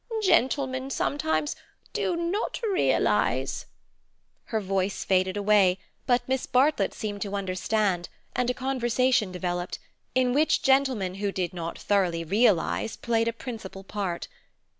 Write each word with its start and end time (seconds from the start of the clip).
"Gentlemen 0.23 0.89
sometimes 0.89 1.55
do 1.93 2.15
not 2.15 2.59
realize—" 2.63 3.67
Her 4.45 4.59
voice 4.59 5.03
faded 5.05 5.37
away, 5.37 5.77
but 6.07 6.27
Miss 6.27 6.47
Bartlett 6.47 6.95
seemed 6.95 7.21
to 7.21 7.35
understand 7.35 8.09
and 8.35 8.49
a 8.49 8.55
conversation 8.55 9.31
developed, 9.31 9.77
in 10.15 10.33
which 10.33 10.63
gentlemen 10.63 11.13
who 11.21 11.31
did 11.31 11.53
not 11.53 11.77
thoroughly 11.77 12.23
realize 12.23 12.95
played 12.95 13.27
a 13.27 13.33
principal 13.33 13.83
part. 13.83 14.27